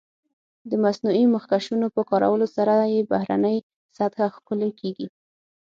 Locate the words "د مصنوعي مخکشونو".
0.69-1.87